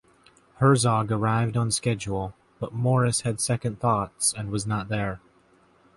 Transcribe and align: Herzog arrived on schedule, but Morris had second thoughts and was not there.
Herzog 0.55 1.11
arrived 1.11 1.55
on 1.55 1.69
schedule, 1.69 2.33
but 2.59 2.73
Morris 2.73 3.21
had 3.21 3.39
second 3.39 3.79
thoughts 3.79 4.33
and 4.33 4.49
was 4.49 4.65
not 4.65 4.87
there. 4.89 5.19